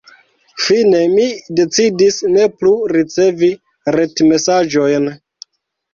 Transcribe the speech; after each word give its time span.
Fine 0.67 1.01
mi 1.11 1.25
decidis 1.59 2.17
ne 2.37 2.47
plu 2.61 2.73
ricevi 2.95 3.51
retmesaĝojn. 3.97 5.07